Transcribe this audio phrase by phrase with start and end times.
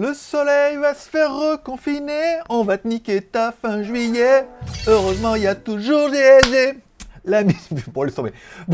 [0.00, 4.46] Le soleil va se faire reconfiner, on va te niquer ta fin juillet.
[4.86, 6.78] Heureusement, il y a toujours GLG.
[7.24, 7.90] La musique.
[7.92, 8.32] Bon, laisse tomber.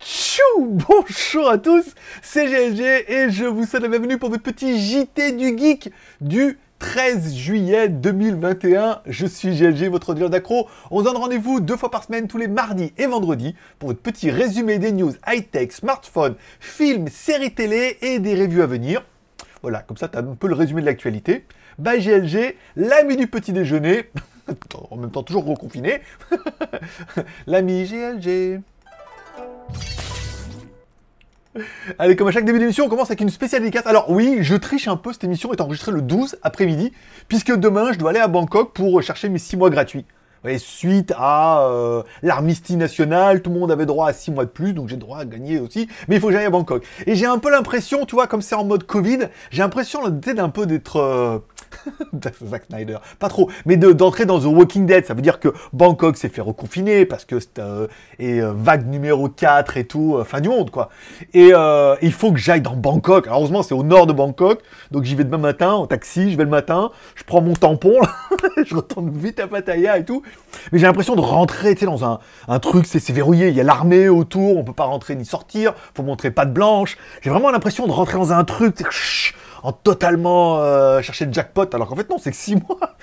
[0.00, 4.78] Tchou Bonjour à tous, c'est GLG et je vous souhaite la bienvenue pour votre petit
[4.78, 5.90] JT du Geek
[6.20, 9.00] du 13 juillet 2021.
[9.06, 10.68] Je suis GLG, votre dealer d'accro.
[10.92, 14.00] On se donne rendez-vous deux fois par semaine, tous les mardis et vendredis, pour votre
[14.00, 19.02] petit résumé des news high-tech, smartphones, films, séries télé et des reviews à venir.
[19.62, 21.44] Voilà, comme ça, tu as un peu le résumé de l'actualité.
[21.78, 24.10] Bye GLG, l'ami du petit déjeuner,
[24.90, 26.00] en même temps toujours reconfiné,
[27.46, 28.60] l'ami GLG.
[31.98, 33.86] Allez, comme à chaque début d'émission, on commence avec une spéciale dédicace.
[33.86, 36.92] Alors oui, je triche un peu, cette émission est enregistrée le 12 après-midi,
[37.28, 40.06] puisque demain, je dois aller à Bangkok pour chercher mes 6 mois gratuits.
[40.44, 44.50] Ouais, suite à euh, l'armistice national, tout le monde avait droit à 6 mois de
[44.50, 46.84] plus, donc j'ai droit à gagner aussi, mais il faut que j'aille à Bangkok.
[47.06, 50.48] Et j'ai un peu l'impression, tu vois, comme c'est en mode Covid, j'ai l'impression d'un
[50.48, 51.42] peu d'être...
[52.46, 56.16] Zack Snyder, pas trop, mais d'entrer dans The Walking Dead, ça veut dire que Bangkok
[56.16, 57.86] s'est fait reconfiner parce que c'est euh,
[58.20, 60.90] euh, vague numéro 4 et tout, euh, fin du monde quoi.
[61.34, 61.52] Et
[62.02, 63.26] il faut que j'aille dans Bangkok.
[63.28, 66.44] heureusement, c'est au nord de Bangkok, donc j'y vais demain matin en taxi, je vais
[66.44, 67.94] le matin, je prends mon tampon,
[68.66, 70.22] je retourne vite à Pattaya et tout.
[70.70, 73.64] Mais j'ai l'impression de rentrer, tu sais, dans un, truc, c'est verrouillé, il y a
[73.64, 76.96] l'armée autour, on peut pas rentrer ni sortir, faut montrer pas de blanche.
[77.22, 78.76] J'ai vraiment l'impression de rentrer dans un truc,
[79.62, 82.96] en totalement euh, chercher le jackpot, alors qu'en fait non, c'est que 6 mois.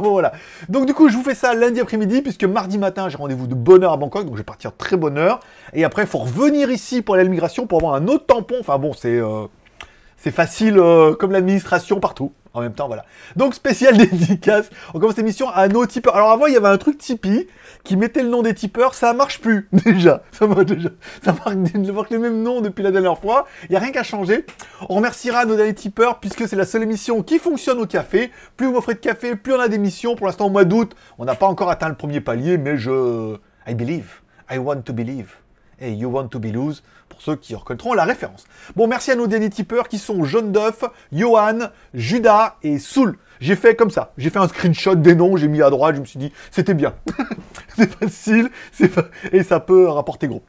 [0.00, 0.32] voilà.
[0.68, 3.54] Donc du coup, je vous fais ça lundi après-midi, puisque mardi matin, j'ai rendez-vous de
[3.54, 5.40] bonne heure à Bangkok, donc je vais partir très bonne heure.
[5.72, 8.56] Et après, il faut revenir ici pour l'immigration pour avoir un autre tampon.
[8.60, 9.46] Enfin bon, c'est euh,
[10.16, 12.32] c'est facile euh, comme l'administration partout.
[12.52, 13.04] En même temps, voilà.
[13.36, 14.70] Donc, spécial dédicace.
[14.92, 16.16] On commence l'émission à nos tipeurs.
[16.16, 17.46] Alors, avant, il y avait un truc Tipeee
[17.84, 18.94] qui mettait le nom des tipeurs.
[18.94, 20.22] Ça marche plus, déjà.
[20.32, 20.90] Ça marche déjà.
[21.22, 23.46] Ça marque, les mêmes depuis la dernière fois.
[23.64, 24.44] Il n'y a rien qu'à changer.
[24.88, 28.30] On remerciera nos derniers tipeurs puisque c'est la seule émission qui fonctionne au café.
[28.56, 30.16] Plus vous m'offrez de café, plus on a d'émissions.
[30.16, 33.36] Pour l'instant, au mois d'août, on n'a pas encore atteint le premier palier, mais je...
[33.66, 34.20] I believe.
[34.50, 35.36] I want to believe
[35.80, 36.82] et You Want to Be Loose,
[37.20, 38.44] ceux qui reconnaîtront la référence.
[38.76, 43.18] Bon, merci à nos derniers tipeurs qui sont John Duff, Johan, Judas et Soul.
[43.40, 46.00] J'ai fait comme ça, j'ai fait un screenshot des noms, j'ai mis à droite, je
[46.00, 46.94] me suis dit, c'était bien.
[47.76, 48.90] c'est facile, c'est
[49.32, 50.42] et ça peut rapporter gros.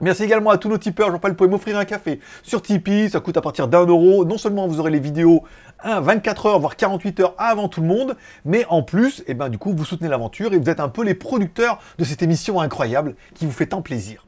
[0.00, 1.10] Merci également à tous nos tipeurs.
[1.10, 3.10] Jean-Paul, vous pouvez m'offrir un café sur Tipeee.
[3.10, 4.24] Ça coûte à partir d'un euro.
[4.24, 5.42] Non seulement vous aurez les vidéos
[5.84, 9.58] 24 heures, voire 48 heures avant tout le monde, mais en plus, eh ben, du
[9.58, 13.16] coup, vous soutenez l'aventure et vous êtes un peu les producteurs de cette émission incroyable
[13.34, 14.27] qui vous fait tant plaisir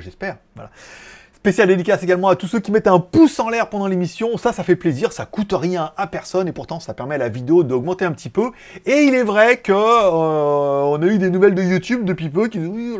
[0.00, 0.38] j'espère.
[0.54, 0.70] Voilà.
[1.46, 4.36] Spécial dédicace également à tous ceux qui mettent un pouce en l'air pendant l'émission.
[4.36, 7.28] Ça, ça fait plaisir, ça coûte rien à personne et pourtant ça permet à la
[7.28, 8.50] vidéo d'augmenter un petit peu.
[8.84, 12.48] Et il est vrai que euh, on a eu des nouvelles de YouTube depuis peu
[12.48, 12.98] qui disent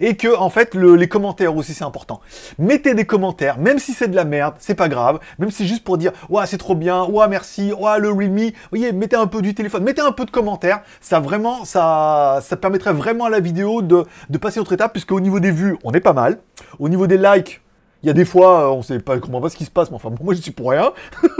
[0.00, 2.20] et que en fait les commentaires aussi c'est important.
[2.58, 5.20] Mettez des commentaires, même si c'est de la merde, c'est pas grave.
[5.38, 8.38] Même si c'est juste pour dire ouais c'est trop bien, ouais merci, ouais le Realme.
[8.38, 10.80] Vous voyez, mettez un peu du téléphone, mettez un peu de commentaires.
[11.00, 15.12] Ça vraiment, ça, ça permettrait vraiment à la vidéo de, de passer autre étape puisque
[15.12, 16.40] au niveau des vues on est pas mal.
[16.80, 17.60] Au niveau des likes
[18.02, 19.90] il y a des fois, euh, on sait pas comment pas ce qui se passe,
[19.90, 20.92] mais enfin, moi, je suis pour rien.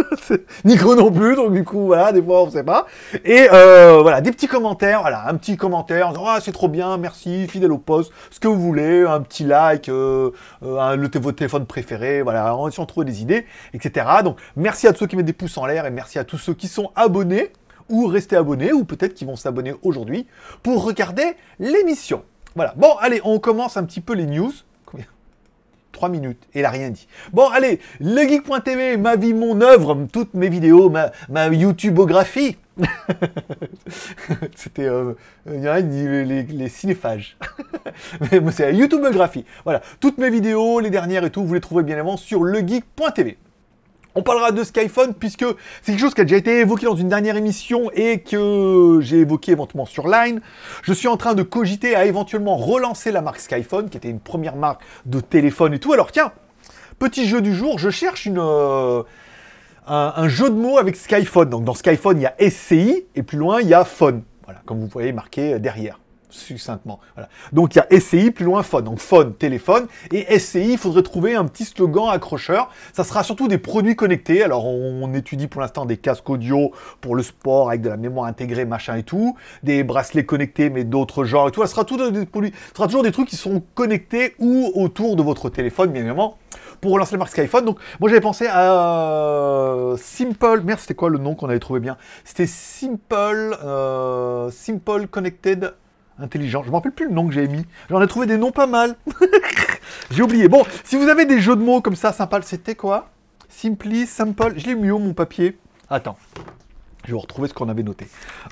[0.65, 2.87] Nico non plus, donc du coup, voilà, des fois, on sait pas.
[3.25, 7.47] Et euh, voilà, des petits commentaires, voilà, un petit commentaire, ah, c'est trop bien, merci,
[7.47, 10.31] fidèle au poste, ce que vous voulez, un petit like, euh,
[10.65, 14.07] euh le, votre téléphone préféré, voilà, on va trouver des idées, etc.
[14.25, 16.39] Donc, merci à tous ceux qui mettent des pouces en l'air et merci à tous
[16.39, 17.53] ceux qui sont abonnés
[17.89, 20.27] ou restés abonnés ou peut-être qui vont s'abonner aujourd'hui
[20.63, 22.23] pour regarder l'émission.
[22.57, 22.75] Voilà.
[22.77, 24.53] Bon, allez, on commence un petit peu les news.
[25.99, 26.49] 3 minutes.
[26.55, 27.09] Et il a rien dit.
[27.33, 32.57] Bon, allez, legeek.tv, ma vie, mon œuvre, toutes mes vidéos, ma, ma YouTubeographie.
[34.55, 35.15] C'était, euh,
[35.45, 37.37] dit les, les cinéphages.
[38.21, 39.45] Mais c'est la YouTubeographie.
[39.65, 43.39] Voilà, toutes mes vidéos, les dernières et tout, vous les trouvez bien avant sur legeek.tv.
[44.19, 45.45] On parlera de Skyphone puisque
[45.81, 49.19] c'est quelque chose qui a déjà été évoqué dans une dernière émission et que j'ai
[49.19, 50.41] évoqué éventuellement sur Line.
[50.83, 54.19] Je suis en train de cogiter à éventuellement relancer la marque Skyphone, qui était une
[54.19, 55.93] première marque de téléphone et tout.
[55.93, 56.33] Alors tiens,
[56.99, 59.05] petit jeu du jour, je cherche euh,
[59.87, 61.51] un, jeu de mots avec Skyphone.
[61.51, 64.25] Donc dans Skyphone, il y a SCI et plus loin, il y a Phone.
[64.47, 66.01] Voilà, comme vous voyez marqué derrière
[66.31, 67.01] succinctement.
[67.15, 67.29] Voilà.
[67.53, 71.03] Donc il y a SCI plus loin phone, donc phone, téléphone, et SCI, il faudrait
[71.03, 72.71] trouver un petit slogan accrocheur.
[72.93, 74.43] Ça sera surtout des produits connectés.
[74.43, 76.71] Alors on, étudie pour l'instant des casques audio
[77.01, 80.85] pour le sport avec de la mémoire intégrée, machin et tout, des bracelets connectés mais
[80.85, 81.63] d'autres genres et tout.
[81.63, 85.23] Ça sera, tout des produits, sera toujours des trucs qui sont connectés ou autour de
[85.23, 86.37] votre téléphone, bien évidemment
[86.81, 87.65] pour relancer la marque Skyphone.
[87.65, 90.63] Donc, moi, j'avais pensé à Simple.
[90.63, 91.97] Merde, c'était quoi le nom qu'on avait trouvé bien?
[92.25, 95.75] C'était Simple, euh, Simple Connected
[96.21, 96.63] intelligent.
[96.63, 97.65] Je me rappelle plus le nom que j'ai mis.
[97.91, 98.97] J'en ai trouvé des noms pas mal.
[100.11, 100.49] j'ai oublié.
[100.49, 103.11] Bon, si vous avez des jeux de mots comme ça sympa, c'était quoi?
[103.49, 104.55] Simply, Simple.
[104.57, 105.59] Je l'ai mis où mon papier?
[105.91, 106.17] Attends.
[107.05, 108.07] Je vais retrouver ce qu'on avait noté.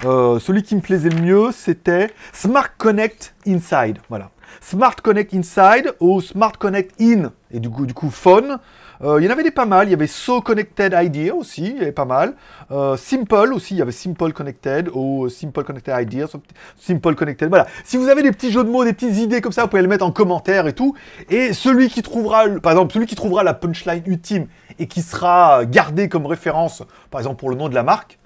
[0.05, 3.99] Euh, celui qui me plaisait le mieux, c'était Smart Connect Inside.
[4.09, 4.31] Voilà.
[4.61, 7.33] Smart Connect Inside ou Smart Connect In.
[7.51, 8.59] Et du coup, du coup Phone.
[9.03, 9.89] Euh, il y en avait des pas mal.
[9.89, 12.35] Il y avait So Connected Idea aussi, il y avait pas mal.
[12.71, 16.27] Euh, Simple aussi, il y avait Simple Connected ou Simple Connected Idea,
[16.79, 17.49] Simple Connected.
[17.49, 17.67] Voilà.
[17.85, 19.83] Si vous avez des petits jeux de mots, des petites idées comme ça, vous pouvez
[19.83, 20.95] les mettre en commentaire et tout.
[21.29, 24.47] Et celui qui trouvera, par exemple, celui qui trouvera la punchline ultime
[24.79, 28.19] et qui sera gardé comme référence, par exemple pour le nom de la marque,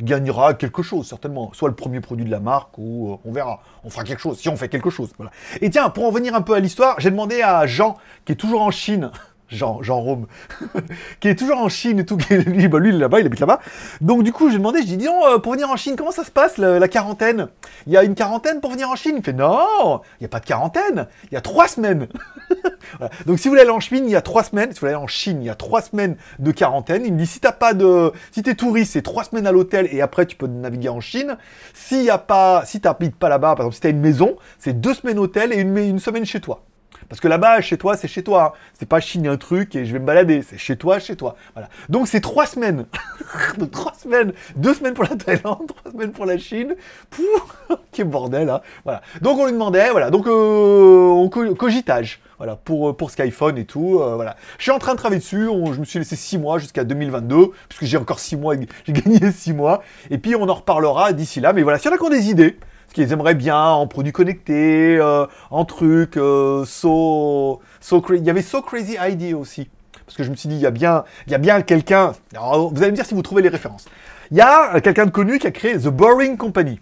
[0.00, 1.50] gagnera quelque chose, certainement.
[1.52, 3.60] Soit le premier produit de la marque, ou euh, on verra.
[3.84, 5.10] On fera quelque chose, si on fait quelque chose.
[5.16, 5.32] Voilà.
[5.60, 8.36] Et tiens, pour en venir un peu à l'histoire, j'ai demandé à Jean, qui est
[8.36, 9.10] toujours en Chine,
[9.48, 10.26] Jean, Jean Rome,
[11.20, 13.40] qui est toujours en Chine et tout, lui, bah lui il est là-bas, il habite
[13.40, 13.60] là-bas.
[14.00, 16.24] Donc du coup, j'ai demandé, je dis, dis euh, pour venir en Chine, comment ça
[16.24, 17.48] se passe la, quarantaine?
[17.86, 19.14] Il y a une quarantaine pour venir en Chine?
[19.16, 22.08] Il fait, non, il n'y a pas de quarantaine, il y a trois semaines.
[23.26, 24.92] Donc si vous voulez aller en Chine, il y a trois semaines, si vous voulez
[24.92, 27.04] aller en Chine, il y a trois semaines de quarantaine.
[27.06, 29.88] Il me dit, si t'as pas de, si t'es touriste, c'est trois semaines à l'hôtel
[29.90, 31.38] et après tu peux naviguer en Chine.
[31.72, 34.78] S'il y a pas, si t'habites pas là-bas, par exemple, si t'as une maison, c'est
[34.78, 36.67] deux semaines hôtel et une semaine chez toi.
[37.08, 38.54] Parce que là-bas, chez toi, c'est chez toi.
[38.74, 40.42] C'est pas Chine un truc et je vais me balader.
[40.42, 41.36] C'est chez toi, chez toi.
[41.54, 41.68] Voilà.
[41.88, 42.86] Donc c'est trois semaines.
[43.58, 44.32] Donc trois semaines.
[44.56, 46.76] Deux semaines pour la Thaïlande, trois semaines pour la Chine.
[47.10, 47.22] Pouh,
[47.92, 48.60] quel bordel, hein.
[48.84, 49.02] Voilà.
[49.22, 50.10] Donc on lui demandait, voilà.
[50.10, 52.20] Donc euh, on cogitage.
[52.38, 53.98] Voilà, pour, euh, pour Skyphone et tout.
[54.00, 54.36] Euh, voilà.
[54.58, 55.46] Je suis en train de travailler dessus.
[55.46, 58.54] je me suis laissé six mois jusqu'à 2022, puisque j'ai encore six mois,
[58.86, 59.82] j'ai gagné six mois.
[60.10, 61.52] Et puis on en reparlera d'ici là.
[61.52, 62.56] Mais voilà, s'il y en a qui ont des idées,
[62.88, 68.30] ce qu'ils aimeraient bien en produits connectés, euh, en trucs, euh, so, so Il y
[68.30, 69.68] avait So Crazy ID aussi.
[70.06, 72.12] Parce que je me suis dit, il y a bien, il y a bien quelqu'un.
[72.32, 73.84] Vous allez me dire si vous trouvez les références.
[74.30, 76.80] Il y a quelqu'un de connu qui a créé The Boring Company.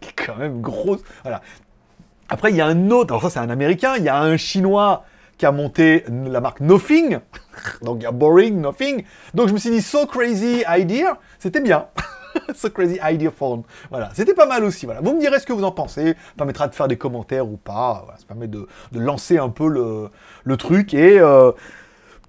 [0.00, 1.00] Qui est quand même grosse.
[1.22, 1.42] Voilà.
[2.28, 3.12] Après, il y a un autre.
[3.12, 3.94] Alors, ça, c'est un américain.
[3.96, 5.04] Il y a un chinois
[5.38, 7.18] qui a monté la marque Nothing.
[7.82, 9.04] Donc, il y a Boring, Nothing.
[9.34, 11.86] Donc, je me suis dit, So Crazy Idea, c'était bien.
[12.54, 13.62] so crazy idea phone.
[13.90, 14.86] Voilà, c'était pas mal aussi.
[14.86, 16.08] Voilà, vous me direz ce que vous en pensez.
[16.08, 18.06] Ça permettra de faire des commentaires ou pas.
[18.18, 21.52] ça permet de, lancer un peu le, truc et euh,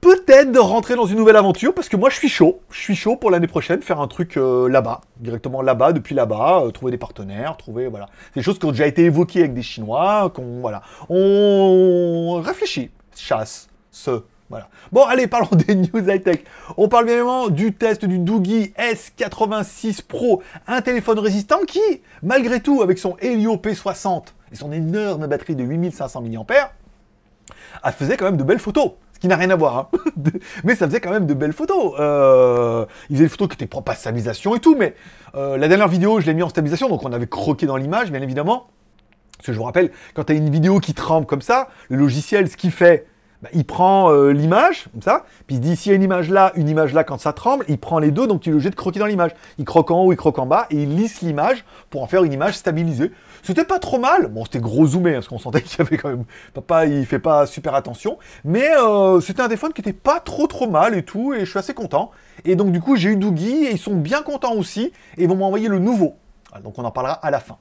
[0.01, 2.61] peut-être de rentrer dans une nouvelle aventure parce que moi je suis chaud.
[2.71, 6.63] Je suis chaud pour l'année prochaine faire un truc euh, là-bas, directement là-bas, depuis là-bas,
[6.63, 8.07] euh, trouver des partenaires, trouver voilà.
[8.35, 10.31] Des choses qui ont déjà été évoquées avec des Chinois.
[10.33, 14.23] Qu'on voilà, on réfléchit, chasse, ce
[14.91, 16.39] Bon, allez, parlons des news high-tech.
[16.77, 21.81] On parle bien évidemment du test du Doogie S86 Pro, un téléphone résistant qui,
[22.23, 26.71] malgré tout, avec son Helio P60 et son énorme batterie de 8500 mAh,
[27.91, 28.91] faisait quand même de belles photos.
[29.13, 29.87] Ce qui n'a rien à voir, hein.
[30.63, 31.95] mais ça faisait quand même de belles photos.
[31.99, 34.93] Euh, il faisait des photos qui étaient propres à stabilisation et tout, mais
[35.33, 38.11] euh, la dernière vidéo, je l'ai mis en stabilisation, donc on avait croqué dans l'image,
[38.11, 38.67] bien évidemment.
[39.37, 41.97] Parce que je vous rappelle, quand tu as une vidéo qui tremble comme ça, le
[41.97, 43.07] logiciel, ce qu'il fait,
[43.43, 46.31] bah, il prend euh, l'image, comme ça, puis il dit s'il y a une image
[46.31, 48.71] là, une image là quand ça tremble, il prend les deux, donc il est obligé
[48.71, 49.31] de dans l'image.
[49.59, 52.23] Il croque en haut, il croque en bas, et il lisse l'image pour en faire
[52.23, 53.11] une image stabilisée.
[53.43, 55.97] C'était pas trop mal, bon c'était gros zoomé, hein, parce qu'on sentait qu'il y avait
[55.97, 56.25] quand même,
[56.55, 60.47] papa il fait pas super attention, mais euh, c'était un téléphone qui était pas trop
[60.47, 62.09] trop mal et tout, et je suis assez content.
[62.43, 65.29] Et donc du coup j'ai eu Doogie, et ils sont bien contents aussi, et ils
[65.29, 66.15] vont m'envoyer le nouveau.
[66.63, 67.57] Donc on en parlera à la fin.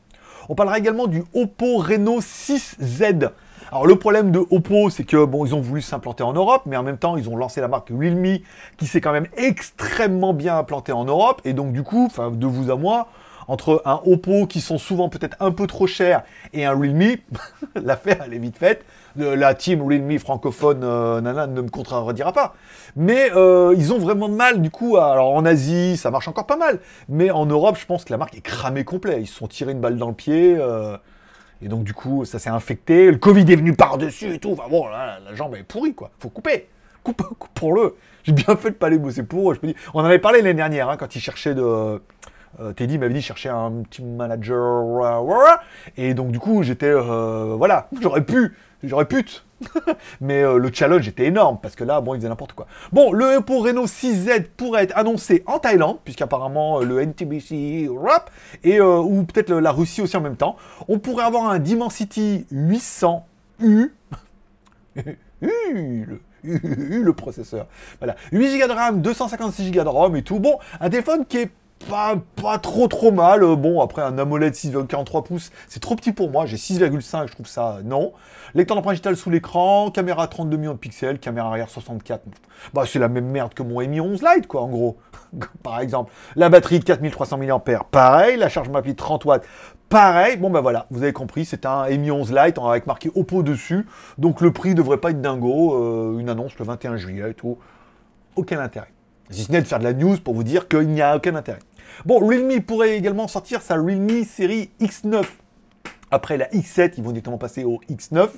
[0.48, 3.30] On parlera également du Oppo Reno 6Z.
[3.72, 6.76] Alors le problème de Oppo, c'est que bon, ils ont voulu s'implanter en Europe, mais
[6.76, 8.38] en même temps, ils ont lancé la marque Realme,
[8.76, 12.70] qui s'est quand même extrêmement bien implantée en Europe, et donc du coup, de vous
[12.70, 13.08] à moi,
[13.48, 17.16] entre un Oppo qui sont souvent peut-être un peu trop chers et un Realme,
[17.74, 18.84] l'affaire elle est vite faite.
[19.16, 22.54] La team Realme francophone, euh, nana, ne me contredira pas.
[22.96, 24.96] Mais euh, ils ont vraiment de mal, du coup.
[24.96, 26.80] alors en Asie, ça marche encore pas mal.
[27.08, 29.22] Mais en Europe, je pense que la marque est cramée complet.
[29.22, 30.56] Ils se sont tirés une balle dans le pied.
[30.58, 30.98] Euh,
[31.62, 33.10] et donc, du coup, ça s'est infecté.
[33.10, 34.52] Le Covid est venu par-dessus et tout.
[34.52, 36.10] Enfin bon, la jambe est pourrie, quoi.
[36.18, 36.68] Faut couper.
[37.02, 37.96] Coupe, coupe pour le.
[38.24, 39.54] J'ai bien fait de pas aller bosser pour.
[39.54, 42.00] Dis, on avait parlé l'année dernière, hein, quand il cherchait de.
[42.60, 45.60] Euh, Teddy m'avait dit chercher un team manager.
[45.96, 46.86] Et donc, du coup, j'étais.
[46.86, 48.54] Euh, voilà, j'aurais pu.
[48.86, 49.24] J'aurais pu.
[50.20, 52.66] Mais euh, le challenge était énorme parce que là, bon, il faisait n'importe quoi.
[52.92, 58.30] Bon, le Oppo Reno 6Z pourrait être annoncé en Thaïlande, puisqu'apparemment le NTBC rap
[58.64, 60.56] et ou peut-être la Russie aussi en même temps.
[60.88, 63.90] On pourrait avoir un Dimensity 800U.
[65.40, 67.66] le, le processeur.
[67.98, 68.16] Voilà.
[68.32, 70.38] 8 Go de RAM, 256 Go de ROM et tout.
[70.38, 71.50] Bon, un téléphone qui est
[71.88, 73.42] pas, pas trop trop mal.
[73.42, 76.46] Euh, bon, après un AMOLED 6,43 pouces, c'est trop petit pour moi.
[76.46, 78.12] J'ai 6,5, je trouve ça non.
[78.54, 82.22] Lecteur d'empreinte digitale sous l'écran, caméra 32 millions de pixels, caméra arrière 64.
[82.72, 84.96] Bah, c'est la même merde que mon Mi 11 Lite, quoi, en gros.
[85.62, 87.58] Par exemple, la batterie 4300 mAh,
[87.90, 88.36] pareil.
[88.36, 89.44] La charge rapide 30 watts,
[89.88, 90.36] pareil.
[90.38, 93.86] Bon, bah voilà, vous avez compris, c'est un Mi 11 Lite avec marqué Oppo dessus.
[94.18, 95.74] Donc le prix devrait pas être dingo.
[95.74, 97.58] Euh, une annonce le 21 juillet et tout.
[98.36, 98.95] aucun intérêt.
[99.30, 101.34] Si ce n'est de faire de la news pour vous dire qu'il n'y a aucun
[101.34, 101.58] intérêt.
[102.04, 105.24] Bon, Realme pourrait également sortir sa Realme série X9.
[106.10, 108.28] Après la X7, ils vont directement passer au X9.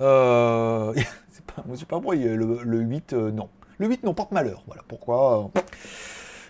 [0.00, 0.92] Euh,
[1.46, 3.48] pas, moi, je sais pas pourquoi le, le 8, euh, non.
[3.78, 4.62] Le 8, non, porte malheur.
[4.66, 5.50] Voilà pourquoi.
[5.56, 5.60] Euh,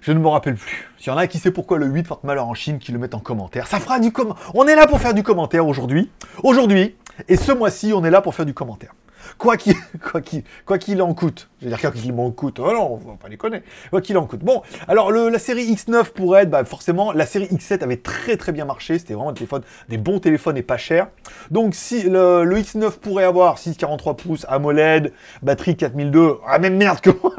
[0.00, 0.88] je ne me rappelle plus.
[0.98, 2.98] S'il y en a qui sait pourquoi le 8 porte malheur en Chine, qui le
[2.98, 3.66] mettent en commentaire.
[3.66, 4.50] Ça fera du commentaire.
[4.54, 6.10] On est là pour faire du commentaire aujourd'hui.
[6.42, 6.96] Aujourd'hui.
[7.28, 8.94] Et ce mois-ci, on est là pour faire du commentaire
[9.38, 10.20] quoi qu'il quoi
[10.64, 11.48] quoi en coûte.
[11.60, 12.58] Je veux dire quoi qu'il m'en coûte.
[12.60, 13.66] Oh non, on va pas connaître.
[13.90, 14.40] Quoi qu'il en coûte.
[14.40, 18.36] Bon, alors le, la série X9 pourrait être bah, forcément la série X7 avait très
[18.36, 21.08] très bien marché, c'était vraiment des téléphones des bons téléphones et pas chers.
[21.50, 27.00] Donc si le, le X9 pourrait avoir 6,43 pouces AMOLED, batterie 4002, ah même merde
[27.02, 27.34] que moi,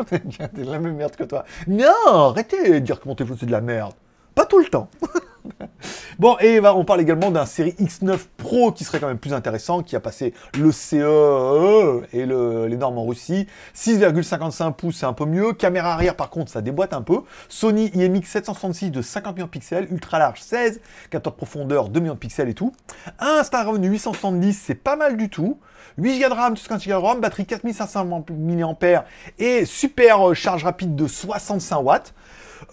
[0.57, 1.45] la même merde que toi.
[1.67, 3.93] Non, arrêtez de dire que mon téléphone c'est de la merde.
[4.35, 4.89] Pas tout le temps.
[6.19, 9.83] bon, et on parle également d'un série X9 Pro qui serait quand même plus intéressant,
[9.83, 13.47] qui a passé le CE et les normes en Russie.
[13.75, 15.53] 6,55 pouces, c'est un peu mieux.
[15.53, 17.21] Caméra arrière, par contre, ça déboîte un peu.
[17.47, 21.99] Sony IMX 766 de 50 millions de pixels, ultra large 16, capteur de profondeur 2
[21.99, 22.73] millions de pixels et tout.
[23.19, 25.59] Un Snapdragon 870, c'est pas mal du tout.
[25.97, 29.05] 8 Go de RAM, 50 Go de RAM, batterie 4500 mAh
[29.37, 32.13] et super charge rapide de 65 watts.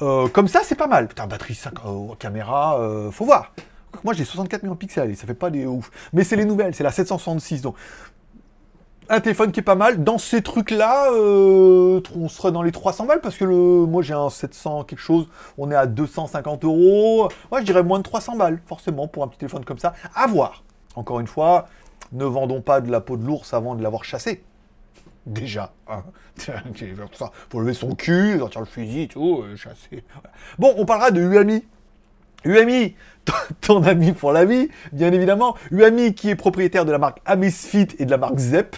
[0.02, 1.08] Euh, comme ça, c'est pas mal.
[1.08, 3.52] Putain, batterie 5, euh, caméra, euh, faut voir.
[4.04, 5.90] Moi, j'ai 64 millions de pixels et ça fait pas des ouf.
[6.12, 7.62] Mais c'est les nouvelles, c'est la 766.
[7.62, 7.76] Donc,
[9.08, 10.04] un téléphone qui est pas mal.
[10.04, 14.30] Dans ces trucs-là, on serait dans les 300 balles parce que le, moi, j'ai un
[14.30, 15.28] 700 quelque chose.
[15.58, 17.28] On est à 250 euros.
[17.50, 19.94] Moi, je dirais moins de 300 balles, forcément, pour un petit téléphone comme ça.
[20.14, 20.64] À voir.
[20.96, 21.68] Encore une fois,
[22.12, 24.42] ne vendons pas de la peau de l'ours avant de l'avoir chassé
[25.26, 25.72] déjà.
[25.88, 26.04] Hein.
[27.50, 30.04] Faut lever son cul, sortir le fusil tout, euh, chasser.
[30.58, 31.64] Bon, on parlera de UAMI.
[32.46, 32.94] UAMI,
[33.60, 35.56] ton ami pour la vie, bien évidemment.
[35.70, 38.76] UAMI qui est propriétaire de la marque Amazfit et de la marque Zep.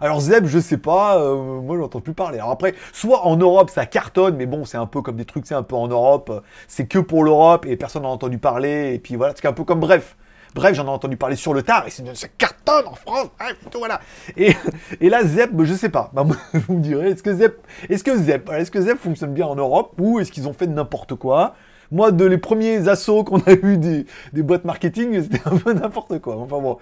[0.00, 2.38] Alors Zep, je sais pas, euh, moi j'entends plus parler.
[2.38, 5.46] Alors après, soit en Europe ça cartonne, mais bon, c'est un peu comme des trucs,
[5.46, 8.98] c'est un peu en Europe, c'est que pour l'Europe et personne n'a entendu parler, et
[9.00, 10.16] puis voilà, c'est un peu comme bref.
[10.54, 13.28] Bref, j'en ai entendu parler sur le tard et c'est ça cartonne en France.
[13.38, 14.00] Bref, tout, voilà.
[14.36, 16.10] Et, là, Zep, je sais pas.
[16.14, 19.46] Bah, vous me direz, est-ce que Zep, est-ce que Zep, est-ce que Zep fonctionne bien
[19.46, 21.54] en Europe ou est-ce qu'ils ont fait n'importe quoi?
[21.90, 25.72] Moi, de les premiers assauts qu'on a eu des, des boîtes marketing, c'était un peu
[25.72, 26.36] n'importe quoi.
[26.36, 26.78] Enfin bon.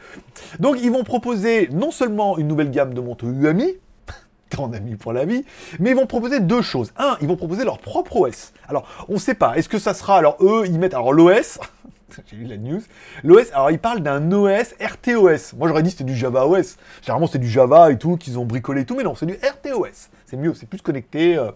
[0.59, 3.75] Donc, ils vont proposer non seulement une nouvelle gamme de montres UAMI,
[4.51, 5.45] ton ami pour la vie,
[5.79, 6.93] mais ils vont proposer deux choses.
[6.97, 8.53] Un, ils vont proposer leur propre OS.
[8.69, 9.57] Alors, on ne sait pas.
[9.57, 11.59] Est-ce que ça sera alors eux, ils mettent alors l'OS.
[12.31, 12.81] J'ai lu la news.
[13.25, 15.57] L'OS, alors ils parlent d'un OS RTOS.
[15.57, 16.77] Moi j'aurais dit c'était du Java OS.
[17.03, 19.35] Généralement c'est du Java et tout, qu'ils ont bricolé et tout, mais non, c'est du
[19.35, 20.09] RTOS.
[20.25, 21.37] C'est mieux, c'est plus connecté.
[21.37, 21.51] Euh.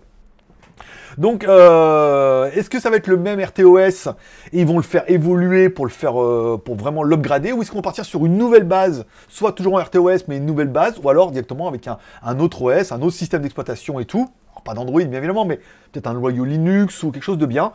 [1.18, 4.10] Donc, euh, est-ce que ça va être le même RTOS
[4.52, 7.70] et ils vont le faire évoluer pour le faire, euh, pour vraiment l'upgrader, ou est-ce
[7.70, 10.99] qu'on va partir sur une nouvelle base, soit toujours en RTOS mais une nouvelle base,
[11.02, 14.28] ou alors directement avec un, autre OS, un autre système d'exploitation et tout?
[14.62, 15.58] pas d'Android bien évidemment, mais
[15.90, 17.72] peut-être un noyau Linux ou quelque chose de bien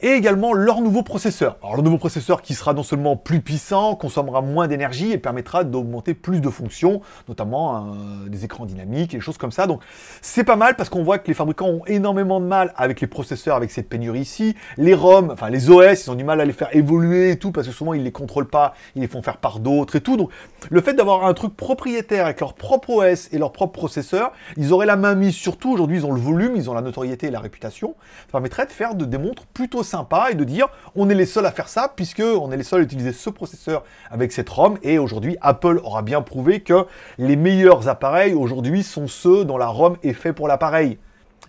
[0.00, 1.56] et également leur nouveau processeur.
[1.62, 5.64] Alors le nouveau processeur qui sera non seulement plus puissant, consommera moins d'énergie et permettra
[5.64, 9.66] d'augmenter plus de fonctions, notamment euh, des écrans dynamiques et des choses comme ça.
[9.66, 9.80] Donc
[10.22, 13.06] c'est pas mal parce qu'on voit que les fabricants ont énormément de mal avec les
[13.06, 14.54] processeurs, avec cette pénurie ici.
[14.76, 17.52] Les ROM, enfin les OS, ils ont du mal à les faire évoluer et tout
[17.52, 20.16] parce que souvent ils les contrôlent pas, ils les font faire par d'autres et tout.
[20.16, 20.30] Donc
[20.70, 24.72] le fait d'avoir un truc propriétaire avec leur propre OS et leur propre processeur, ils
[24.72, 25.72] auraient la main mise sur tout.
[25.72, 27.94] Aujourd'hui ils ont le volume, ils ont la notoriété et la réputation.
[28.26, 31.26] Ça permettrait de faire de, des montres plutôt sympa et de dire on est les
[31.26, 34.48] seuls à faire ça puisque on est les seuls à utiliser ce processeur avec cette
[34.48, 36.86] ROM et aujourd'hui Apple aura bien prouvé que
[37.18, 40.98] les meilleurs appareils aujourd'hui sont ceux dont la ROM est fait pour l'appareil.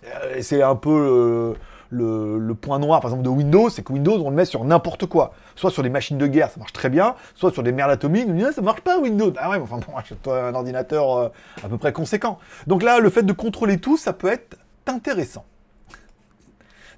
[0.04, 1.54] Euh, c'est un peu
[1.90, 5.06] le, point noir par exemple de Windows, c'est que Windows on le met sur n'importe
[5.06, 5.32] quoi.
[5.56, 8.26] Soit sur des machines de guerre, ça marche très bien, soit sur des merdes atomiques,
[8.28, 9.32] on dit, ça marche pas Windows.
[9.38, 11.28] Ah ouais, enfin bon, un ordinateur euh,
[11.64, 12.38] à peu près conséquent.
[12.66, 14.56] Donc là, le fait de contrôler tout, ça peut être
[14.86, 15.44] intéressant.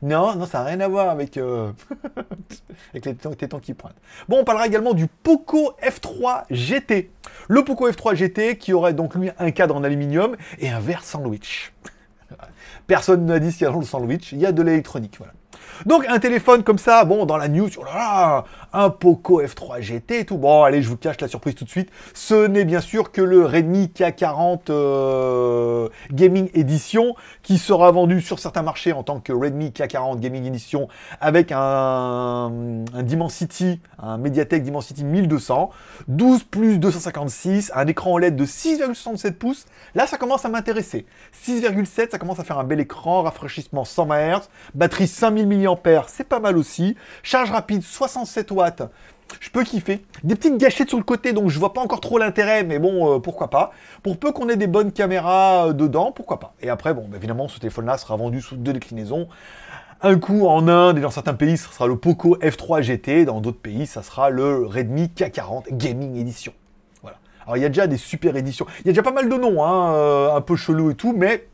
[0.03, 1.73] Non, non, ça n'a rien à voir avec, euh,
[2.91, 4.01] avec les tétons qui pointent.
[4.29, 7.11] Bon, on parlera également du Poco F3 GT.
[7.49, 11.05] Le Poco F3 GT qui aurait donc lui un cadre en aluminium et un verre
[11.05, 11.73] sandwich.
[12.87, 15.17] Personne n'a dit ce qu'il y a dans le sandwich, il y a de l'électronique,
[15.19, 15.35] voilà.
[15.87, 17.85] Donc un téléphone comme ça, bon, dans la news, oh
[18.73, 20.37] un Poco F3 GT et tout.
[20.37, 21.91] Bon, allez, je vous cache la surprise tout de suite.
[22.15, 28.39] Ce n'est bien sûr que le Redmi K40 euh, Gaming Edition qui sera vendu sur
[28.39, 30.89] certains marchés en tant que Redmi K40 Gaming Edition
[31.21, 31.59] avec un,
[32.95, 35.71] un Dimensity, un Mediatek Dimensity 1200,
[36.09, 39.67] 12 plus 256, un écran OLED de 6,67 pouces.
[39.95, 41.07] Là, ça commence à m'intéresser.
[41.45, 46.29] 6,7, ça commence à faire un bel écran, rafraîchissement 100 MHz, batterie 5000 mAh, c'est
[46.29, 46.97] pas mal aussi.
[47.23, 48.83] Charge rapide 67 watts.
[49.39, 50.05] Je peux kiffer.
[50.25, 53.15] Des petites gâchettes sur le côté, donc je vois pas encore trop l'intérêt, mais bon,
[53.15, 53.71] euh, pourquoi pas.
[54.03, 56.55] Pour peu qu'on ait des bonnes caméras euh, dedans, pourquoi pas.
[56.61, 59.29] Et après, bon, évidemment, ce téléphone-là sera vendu sous deux déclinaisons.
[60.03, 63.27] Un coup en Inde et dans certains pays, ce sera le Poco F3 GT.
[63.27, 66.53] Dans d'autres pays, ça sera le Redmi K40 Gaming Edition.
[67.03, 67.19] Voilà.
[67.45, 68.67] Alors il y a déjà des super éditions.
[68.81, 71.13] Il y a déjà pas mal de noms, hein, euh, un peu chelou et tout,
[71.15, 71.49] mais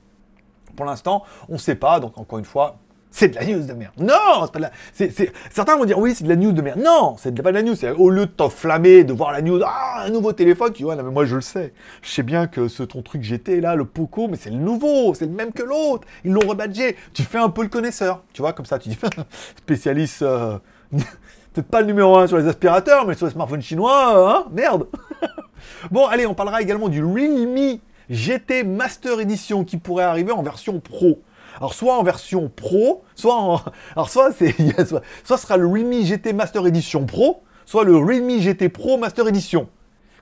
[0.76, 1.98] pour l'instant, on ne sait pas.
[1.98, 2.76] Donc encore une fois,
[3.16, 3.94] c'est de la news de merde.
[3.96, 4.72] Non, c'est pas de la...
[4.92, 6.80] c'est, Certains vont dire oui, c'est de la news de merde.
[6.84, 7.74] Non, c'est pas de la news.
[7.96, 11.02] Au lieu de t'enflammer, de voir la news, ah, un nouveau téléphone, tu vois, mais
[11.02, 11.72] moi je le sais.
[12.02, 15.14] Je sais bien que ce ton truc GT là, le Poco, mais c'est le nouveau,
[15.14, 16.06] c'est le même que l'autre.
[16.26, 16.94] Ils l'ont rebadgé.
[17.14, 18.98] Tu fais un peu le connaisseur, tu vois, comme ça, tu dis
[19.56, 20.20] spécialiste.
[20.20, 20.58] Euh,
[20.92, 24.88] peut-être pas le numéro 1 sur les aspirateurs, mais sur les smartphones chinois, hein, merde.
[25.90, 27.78] bon, allez, on parlera également du Realme
[28.10, 31.22] GT Master Edition qui pourrait arriver en version pro.
[31.58, 33.60] Alors soit en version pro, soit en...
[33.96, 34.52] Alors soit c'est
[34.86, 39.26] soit, ce sera le Realme GT Master Edition Pro, soit le Realme GT Pro Master
[39.28, 39.68] Edition.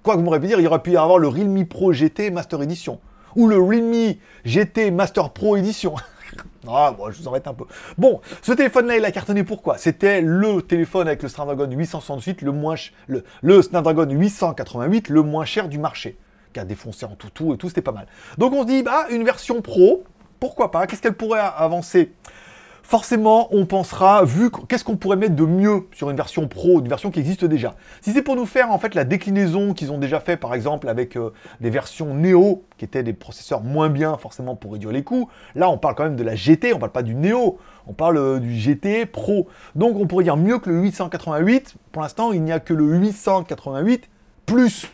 [0.02, 2.30] Quoi que vous m'aurez pu dire, il aurait pu y avoir le Realme Pro GT
[2.30, 3.00] Master Edition.
[3.36, 4.14] Ou le Realme
[4.44, 5.94] GT Master Pro Edition.
[6.66, 7.64] Ah, bon, je vous en un peu.
[7.98, 9.76] Bon, ce téléphone-là, il a cartonné pourquoi?
[9.76, 12.74] C'était le téléphone avec le Snapdragon 868, le, moins
[13.06, 16.16] le, le Snapdragon 888, le moins cher du marché,
[16.52, 18.06] qui a défoncé en tout tout et tout, c'était pas mal.
[18.38, 20.04] Donc on se dit, bah, une version pro,
[20.44, 22.12] pourquoi pas Qu'est-ce qu'elle pourrait avancer?
[22.82, 26.88] Forcément, on pensera, vu qu'est-ce qu'on pourrait mettre de mieux sur une version pro, une
[26.88, 27.76] version qui existe déjà.
[28.02, 30.90] Si c'est pour nous faire en fait la déclinaison qu'ils ont déjà fait, par exemple
[30.90, 31.32] avec euh,
[31.62, 35.70] des versions Neo, qui étaient des processeurs moins bien forcément pour réduire les coûts, là
[35.70, 38.38] on parle quand même de la GT, on parle pas du Neo, on parle euh,
[38.38, 39.48] du GT Pro.
[39.74, 41.76] Donc on pourrait dire mieux que le 888.
[41.90, 44.10] Pour l'instant, il n'y a que le 888
[44.44, 44.88] plus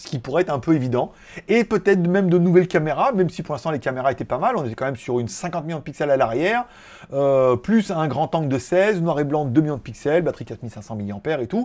[0.00, 1.12] ce qui pourrait être un peu évident.
[1.48, 4.56] Et peut-être même de nouvelles caméras, même si pour l'instant les caméras étaient pas mal,
[4.56, 6.64] on était quand même sur une 50 millions de pixels à l'arrière,
[7.12, 10.22] euh, plus un grand angle de 16, noir et blanc de 2 millions de pixels,
[10.22, 11.64] batterie 4500 mAh et tout.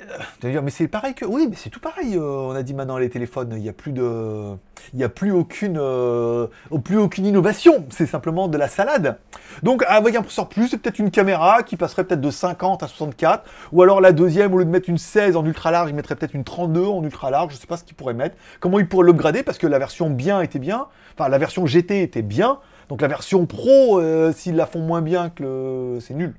[0.00, 1.24] Euh, dire, mais c'est pareil que.
[1.24, 2.16] Oui, mais c'est tout pareil.
[2.16, 4.54] Euh, on a dit maintenant les téléphones, il n'y a plus de.
[4.92, 6.46] Il n'y a plus aucune, euh,
[6.82, 7.86] plus aucune innovation.
[7.90, 9.18] C'est simplement de la salade.
[9.62, 12.88] Donc, avec un processeur plus, c'est peut-être une caméra qui passerait peut-être de 50 à
[12.88, 13.44] 64.
[13.72, 16.16] Ou alors la deuxième, au lieu de mettre une 16 en ultra large, il mettrait
[16.16, 17.52] peut-être une 32 en ultra large.
[17.52, 18.36] Je ne sais pas ce qu'il pourrait mettre.
[18.60, 20.88] Comment il pourrait l'upgrader Parce que la version bien était bien.
[21.16, 22.58] Enfin, la version GT était bien.
[22.88, 24.02] Donc la version pro,
[24.32, 26.00] s'ils la font moins bien que le.
[26.00, 26.34] C'est nul.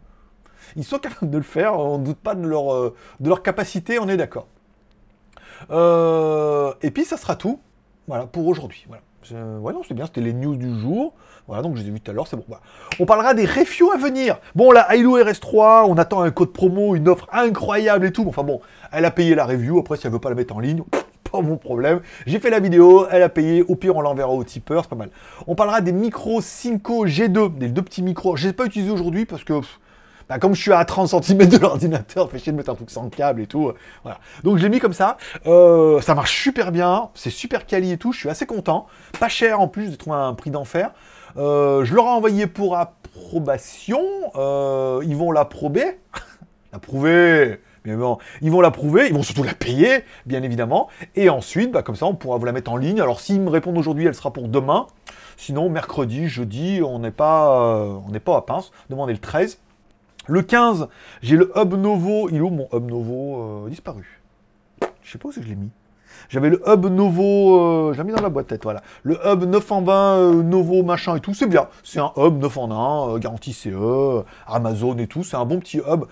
[0.75, 3.43] Ils sont capables de le faire, on ne doute pas de leur, euh, de leur
[3.43, 4.47] capacité, on est d'accord.
[5.71, 7.60] Euh, et puis ça sera tout,
[8.08, 8.86] voilà, pour aujourd'hui.
[8.88, 9.01] Voilà.
[9.32, 11.13] Ouais, non, c'est bien, c'était les news du jour.
[11.47, 12.43] Voilà, donc je les ai vus tout à l'heure, c'est bon.
[12.99, 14.38] On parlera des reviews à venir.
[14.56, 18.25] Bon, la Hilo RS3, on attend un code promo, une offre incroyable et tout.
[18.28, 19.80] Enfin bon, elle a payé la review.
[19.80, 20.84] Après, si elle veut pas la mettre en ligne,
[21.32, 22.01] pas mon problème.
[22.25, 23.63] J'ai fait la vidéo, elle a payé.
[23.63, 25.10] Au pire, on l'enverra au tipeur, c'est pas mal.
[25.47, 28.36] On parlera des micros Cinco G2, des deux petits micros.
[28.36, 29.54] Je les ai pas utilisés aujourd'hui parce que
[30.28, 32.90] bah, comme je suis à 30 cm de l'ordinateur, fait chier de mettre un truc
[32.90, 33.70] sans câble et tout.
[33.70, 34.20] Euh, voilà.
[34.44, 35.18] Donc je l'ai mis comme ça.
[35.46, 38.12] Euh, ça marche super bien, c'est super quali et tout.
[38.12, 38.88] Je suis assez content.
[39.20, 40.92] Pas cher en plus, j'ai trouvé un prix d'enfer.
[41.38, 44.02] Euh, je leur ai envoyé pour approbation.
[45.04, 46.00] ils vont l'approuver.
[46.74, 47.62] L'approuver.
[47.86, 50.90] Mais bon, ils vont l'approuver, ils vont surtout la payer, bien évidemment.
[51.16, 53.00] Et ensuite, bah, comme ça, on pourra vous la mettre en ligne.
[53.00, 54.88] Alors, s'ils me répondent aujourd'hui, elle sera pour demain.
[55.38, 58.72] Sinon, mercredi, jeudi, on n'est pas, on n'est pas à pince.
[58.90, 59.60] Demandez le 13.
[60.28, 60.88] Le 15,
[61.22, 62.30] j'ai le Hub Novo.
[62.30, 64.22] Il est mon Hub Novo euh, Disparu.
[65.04, 65.70] Je sais pas où c'est que je l'ai mis.
[66.30, 68.82] J'avais le Hub Novo, euh, je l'ai mis dans la boîte tête, voilà.
[69.04, 71.68] Le Hub 9 en 20 euh, Novo machin et tout, c'est bien.
[71.84, 75.78] C'est un Hub 9 en 1, garantie CE, Amazon et tout, c'est un bon petit
[75.78, 76.06] Hub.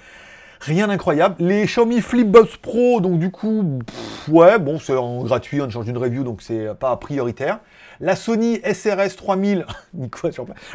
[0.60, 1.36] Rien d'incroyable.
[1.40, 3.80] Les Xiaomi Flipbuds Pro, donc du coup,
[4.30, 7.60] ouais, bon, c'est en gratuit, on change une review, donc c'est pas prioritaire.
[8.00, 9.66] La Sony SRS 3000,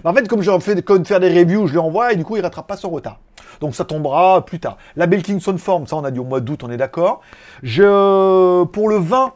[0.04, 2.42] en fait, comme fait de faire des reviews, je lui envoie et du coup, il
[2.42, 3.20] rattrape pas son retard.
[3.60, 4.76] Donc ça tombera plus tard.
[4.96, 7.20] La Belkin Soundform, ça on a dit au mois d'août, on est d'accord.
[7.62, 9.34] Je, pour le 20,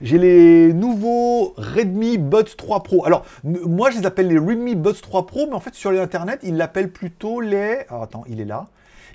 [0.00, 3.06] j'ai les nouveaux Redmi Buds 3 Pro.
[3.06, 6.40] Alors, moi je les appelle les Redmi Buds 3 Pro, mais en fait sur l'internet,
[6.42, 7.86] ils l'appellent plutôt les.
[7.88, 8.66] Attends, il est là.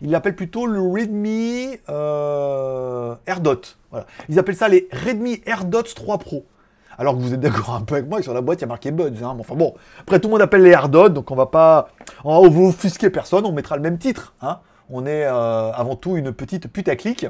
[0.01, 3.61] Ils l'appellent plutôt le Redmi euh, AirDot.
[3.91, 4.05] Voilà.
[4.29, 6.45] Ils appellent ça les Redmi AirDots 3 Pro.
[6.97, 8.67] Alors que vous êtes d'accord un peu avec moi, sur la boîte, il y a
[8.67, 9.23] marqué Buds.
[9.23, 9.37] Hein.
[9.39, 11.89] Enfin bon, après tout le monde appelle les AirDots, donc on va pas...
[12.23, 14.33] On va offusquer personne, on mettra le même titre.
[14.41, 14.59] Hein.
[14.89, 17.27] On est euh, avant tout une petite putaclic.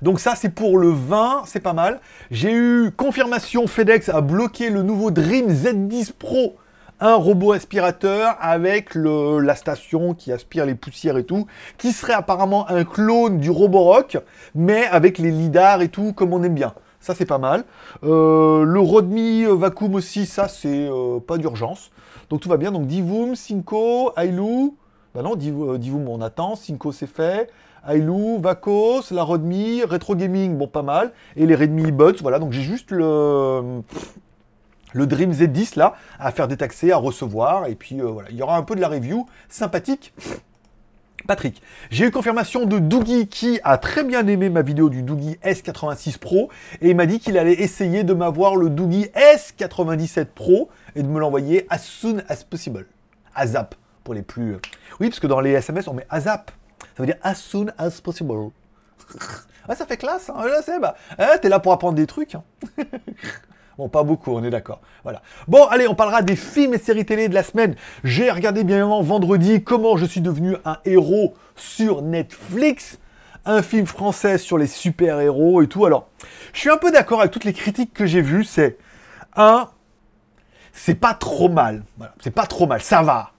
[0.00, 2.00] Donc ça, c'est pour le 20, c'est pas mal.
[2.30, 6.56] J'ai eu confirmation, FedEx a bloqué le nouveau Dream Z10 Pro,
[7.00, 12.68] un robot aspirateur avec la station qui aspire les poussières et tout, qui serait apparemment
[12.70, 14.16] un clone du Roborock,
[14.54, 16.72] mais avec les lidars et tout, comme on aime bien.
[17.00, 17.64] Ça, c'est pas mal.
[18.04, 20.88] Euh, le Rodmi Vacuum aussi, ça, c'est
[21.26, 21.90] pas d'urgence.
[22.28, 22.72] Donc tout va bien.
[22.72, 24.72] Donc Divoom, Cinco, Ailu.
[25.14, 26.56] Bah non, Divoom, on attend.
[26.56, 27.50] Cinco, c'est fait.
[27.88, 31.12] Ailu, Vacos, la Rodmi, Retro Gaming, bon, pas mal.
[31.36, 32.38] Et les Redmi Buds, voilà.
[32.38, 33.82] Donc j'ai juste le
[34.92, 38.56] le Dream Z10 là, à faire détaxer, à recevoir, et puis voilà, il y aura
[38.56, 40.12] un peu de la review sympathique.
[41.26, 45.38] Patrick, j'ai eu confirmation de Doogie qui a très bien aimé ma vidéo du Doogie
[45.44, 50.70] S86 Pro et il m'a dit qu'il allait essayer de m'avoir le Doogie S97 Pro
[50.96, 52.86] et de me l'envoyer as soon as possible.
[53.34, 54.54] ASAP pour les plus.
[54.54, 54.60] Euh,
[54.98, 56.50] oui, parce que dans les SMS on met ASAP.
[56.96, 58.50] Ça veut dire as soon as possible.
[59.68, 62.34] ah, ça fait classe, hein, je sais, bah, hein, t'es là pour apprendre des trucs.
[62.34, 62.44] Hein.
[63.80, 64.82] Bon, pas beaucoup, on est d'accord.
[65.04, 65.22] Voilà.
[65.48, 67.76] Bon, allez, on parlera des films et séries télé de la semaine.
[68.04, 72.98] J'ai regardé bien évidemment vendredi comment je suis devenu un héros sur Netflix.
[73.46, 75.86] Un film français sur les super-héros et tout.
[75.86, 76.08] Alors,
[76.52, 78.44] je suis un peu d'accord avec toutes les critiques que j'ai vues.
[78.44, 78.76] C'est
[79.34, 79.70] un,
[80.74, 81.82] c'est pas trop mal.
[81.96, 82.82] Voilà, c'est pas trop mal.
[82.82, 83.30] Ça va.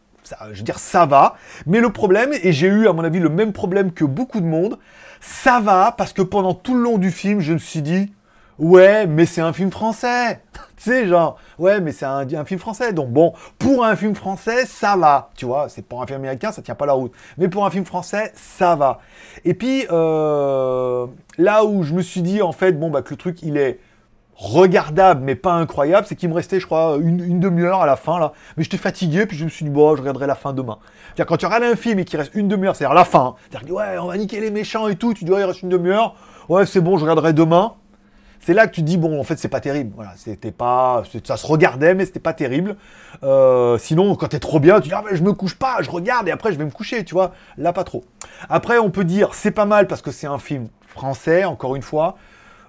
[0.53, 1.35] Je veux dire, ça va.
[1.67, 4.47] Mais le problème, et j'ai eu à mon avis le même problème que beaucoup de
[4.47, 4.79] monde,
[5.19, 8.11] ça va parce que pendant tout le long du film, je me suis dit,
[8.59, 10.41] Ouais, mais c'est un film français.
[10.77, 12.93] tu sais, genre, ouais, mais c'est un, film français.
[12.93, 15.31] Donc bon, pour un film français, ça va.
[15.35, 17.13] Tu vois, c'est pour un film américain, ça tient pas la route.
[17.37, 18.99] Mais pour un film français, ça va.
[19.45, 23.17] Et puis, euh, là où je me suis dit, en fait, bon, bah, que le
[23.17, 23.79] truc, il est
[24.35, 28.19] regardable, mais pas incroyable, c'est qu'il me restait, je crois, une, demi-heure à la fin,
[28.19, 28.33] là.
[28.57, 30.79] Mais j'étais fatigué, puis je me suis dit, bon, je regarderai la fin demain.
[31.07, 33.75] C'est-à-dire, quand tu regardes un film et qu'il reste une demi-heure, c'est-à-dire la fin, c'est-à-dire,
[33.75, 36.15] ouais, on va niquer les méchants et tout, tu dois, il reste une demi-heure.
[36.49, 37.75] Ouais, c'est bon, je regarderai demain
[38.43, 39.91] c'est là que tu dis bon en fait c'est pas terrible.
[39.95, 42.75] Voilà c'était pas ça se regardait mais c'était pas terrible.
[43.23, 45.89] Euh, sinon quand t'es trop bien tu dis ah mais je me couche pas je
[45.89, 47.33] regarde et après je vais me coucher tu vois.
[47.57, 48.03] Là pas trop.
[48.49, 51.83] Après on peut dire c'est pas mal parce que c'est un film français encore une
[51.83, 52.17] fois.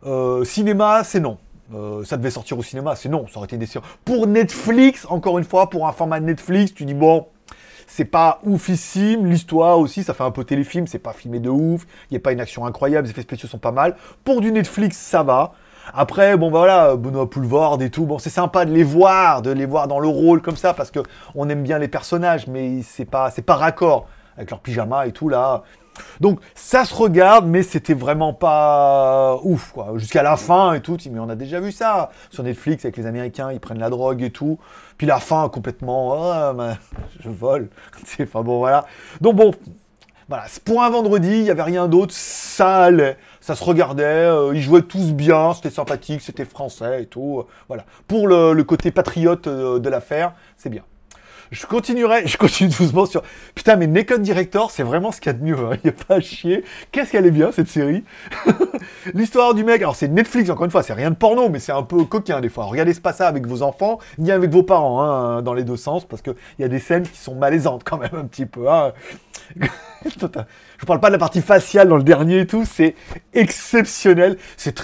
[0.05, 1.39] Euh, cinéma c'est non.
[1.75, 3.27] Euh, ça devait sortir au cinéma c'est non.
[3.29, 6.95] Ça aurait été décevant pour Netflix encore une fois pour un format Netflix tu dis
[6.95, 7.27] bon
[7.87, 11.87] c'est pas oufissime, l'histoire aussi, ça fait un peu téléfilm, c'est pas filmé de ouf,
[12.11, 13.97] il n'y a pas une action incroyable, les effets spéciaux sont pas mal.
[14.25, 15.53] Pour du Netflix, ça va.
[15.92, 19.51] Après, bon bah voilà, Benoît Poulvord et tout, bon c'est sympa de les voir, de
[19.51, 21.01] les voir dans le rôle comme ça, parce que
[21.35, 25.12] on aime bien les personnages, mais c'est pas, c'est pas raccord avec leur pyjama et
[25.12, 25.62] tout là.
[26.21, 29.93] Donc ça se regarde, mais c'était vraiment pas ouf, quoi.
[29.97, 33.07] Jusqu'à la fin et tout, mais on a déjà vu ça sur Netflix avec les
[33.07, 34.59] Américains, ils prennent la drogue et tout.
[34.99, 36.62] Puis la fin complètement, oh,
[37.21, 37.69] je vole.
[38.21, 38.87] enfin bon voilà.
[39.21, 39.53] Donc bon,
[40.29, 44.55] voilà, pour un vendredi, il n'y avait rien d'autre, ça allait, ça se regardait, euh,
[44.55, 47.41] ils jouaient tous bien, c'était sympathique, c'était français et tout.
[47.41, 47.85] Euh, voilà.
[48.07, 50.85] Pour le, côté patriote euh, de l'affaire, c'est bien.
[51.53, 53.23] Je continuerai, je continue doucement sur.
[53.55, 55.59] Putain, mais Naked Director, c'est vraiment ce qu'il y a de mieux.
[55.59, 55.77] Hein.
[55.85, 56.65] Il n'y a pas à chier.
[56.91, 58.05] Qu'est-ce qu'elle est bien, cette série?
[59.15, 61.73] L'histoire du mec, alors c'est Netflix, encore une fois, c'est rien de porno, mais c'est
[61.73, 62.65] un peu coquin des fois.
[62.65, 66.07] Regardez pas ça avec vos enfants, ni avec vos parents, hein, dans les deux sens,
[66.07, 68.71] parce qu'il y a des scènes qui sont malaisantes quand même, un petit peu.
[68.71, 68.95] Hein.
[70.07, 72.95] je parle pas de la partie faciale dans le dernier et tout, c'est
[73.35, 74.38] exceptionnel.
[74.57, 74.75] C'est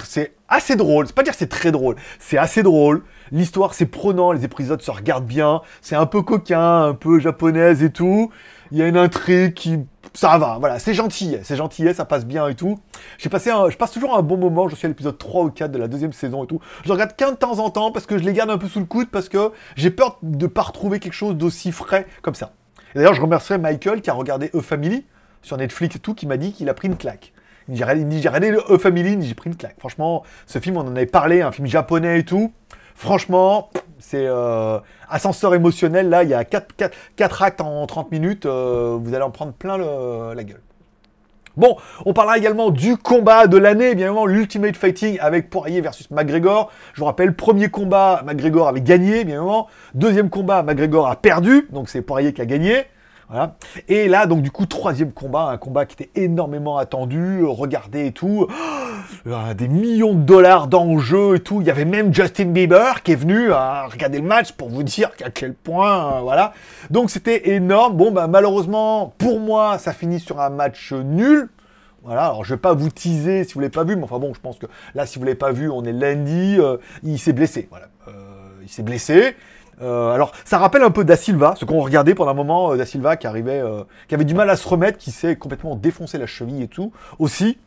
[0.48, 1.06] assez drôle.
[1.06, 3.02] C'est pas dire c'est très drôle, c'est assez drôle.
[3.30, 5.60] L'histoire, c'est prenant, les épisodes se regardent bien.
[5.82, 8.30] C'est un peu coquin, un peu japonaise et tout.
[8.72, 9.78] Il y a une intrigue qui...
[10.14, 12.80] Ça va, voilà, c'est gentil, c'est gentil, ça passe bien et tout.
[13.18, 15.86] Je passe toujours un bon moment, je suis à l'épisode 3 ou 4 de la
[15.86, 16.60] deuxième saison et tout.
[16.84, 18.80] Je regarde qu'un de temps en temps parce que je les garde un peu sous
[18.80, 22.52] le coude parce que j'ai peur de pas retrouver quelque chose d'aussi frais comme ça.
[22.94, 25.04] D'ailleurs, je remercierai Michael qui a regardé E Family
[25.42, 27.32] sur Netflix et tout, qui m'a dit qu'il a pris une claque.
[27.70, 29.76] J'ai regardé E Family, j'ai pris une claque.
[29.78, 32.52] Franchement, ce film, on en avait parlé, un film japonais et tout.
[32.94, 34.78] Franchement, c'est euh,
[35.08, 36.08] ascenseur émotionnel.
[36.08, 38.46] Là, il y a 4, actes en 30 minutes.
[38.46, 40.62] Euh, vous allez en prendre plein la gueule.
[41.58, 41.76] Bon,
[42.06, 46.70] on parlera également du combat de l'année, bien évidemment, l'Ultimate Fighting avec Poirier versus McGregor.
[46.94, 49.66] Je vous rappelle, premier combat, McGregor avait gagné, bien évidemment.
[49.92, 52.84] Deuxième combat, McGregor a perdu, donc c'est Poirier qui a gagné.
[53.88, 58.12] Et là, donc du coup, troisième combat, un combat qui était énormément attendu, regardé et
[58.12, 58.46] tout,
[59.26, 61.60] oh, des millions de dollars d'enjeux et tout.
[61.60, 64.82] Il y avait même Justin Bieber qui est venu à regarder le match pour vous
[64.82, 66.54] dire qu'à quel point, euh, voilà.
[66.90, 67.96] Donc c'était énorme.
[67.96, 71.50] Bon, bah malheureusement, pour moi, ça finit sur un match nul.
[72.04, 74.32] Voilà, alors je vais pas vous teaser si vous l'avez pas vu, mais enfin bon,
[74.32, 77.34] je pense que là, si vous l'avez pas vu, on est lundi, euh, il s'est
[77.34, 77.88] blessé, voilà.
[78.06, 78.12] Euh,
[78.62, 79.34] il s'est blessé,
[79.80, 82.76] euh, alors, ça rappelle un peu Da Silva, ce qu'on regardait pendant un moment, euh,
[82.76, 85.76] Da Silva qui arrivait, euh, qui avait du mal à se remettre, qui s'est complètement
[85.76, 87.58] défoncé la cheville et tout, aussi,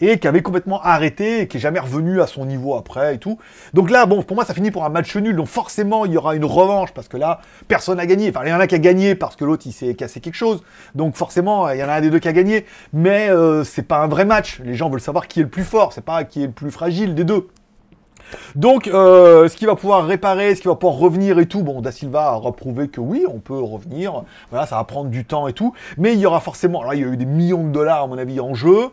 [0.00, 3.18] et qui avait complètement arrêté, et qui est jamais revenu à son niveau après et
[3.18, 3.38] tout.
[3.74, 6.16] Donc là, bon, pour moi, ça finit pour un match nul, donc forcément, il y
[6.16, 8.30] aura une revanche, parce que là, personne n'a gagné.
[8.30, 10.34] Enfin, il y en a qui a gagné parce que l'autre, il s'est cassé quelque
[10.34, 10.62] chose.
[10.94, 13.28] Donc forcément, il y en a un des deux qui a gagné, mais
[13.64, 14.60] c'est pas un vrai match.
[14.64, 16.70] Les gens veulent savoir qui est le plus fort, c'est pas qui est le plus
[16.70, 17.48] fragile des deux.
[18.54, 21.80] Donc, euh, ce qui va pouvoir réparer, ce qui va pouvoir revenir et tout, bon,
[21.80, 24.22] Da Silva a reprouvé que oui, on peut revenir.
[24.50, 25.72] Voilà, ça va prendre du temps et tout.
[25.96, 28.06] Mais il y aura forcément, alors il y a eu des millions de dollars, à
[28.06, 28.90] mon avis, en jeu.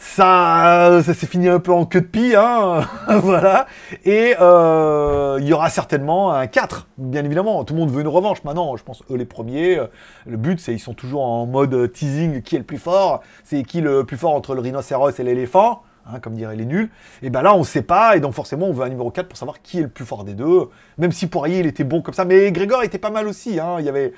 [0.00, 2.82] Ça, ça s'est fini un peu en queue de pie, hein,
[3.20, 3.66] voilà.
[4.04, 7.64] Et euh, il y aura certainement un 4, bien évidemment.
[7.64, 8.44] Tout le monde veut une revanche.
[8.44, 9.80] Maintenant, je pense eux les premiers.
[10.26, 12.42] Le but, c'est ils sont toujours en mode teasing.
[12.42, 15.82] Qui est le plus fort C'est qui le plus fort entre le rhinocéros et l'éléphant?
[16.10, 16.88] Hein, comme diraient les nuls,
[17.20, 19.36] et ben là on sait pas, et donc forcément on veut un numéro 4 pour
[19.36, 22.14] savoir qui est le plus fort des deux, même si Poirier il était bon comme
[22.14, 24.14] ça, mais Grégor était pas mal aussi, hein, il y avait...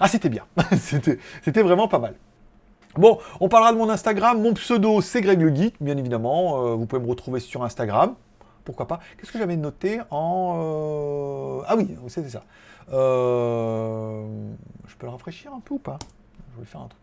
[0.00, 0.44] Ah c'était bien,
[0.78, 2.14] c'était vraiment pas mal.
[2.96, 6.74] Bon, on parlera de mon Instagram, mon pseudo c'est Greg le Geek, bien évidemment, euh,
[6.76, 8.14] vous pouvez me retrouver sur Instagram,
[8.64, 8.98] pourquoi pas.
[9.18, 11.58] Qu'est-ce que j'avais noté en...
[11.60, 12.42] Euh, ah oui, c'est ça.
[12.90, 14.24] Euh,
[14.86, 15.98] je peux le rafraîchir un peu ou pas?
[16.54, 17.02] Je vais faire un truc.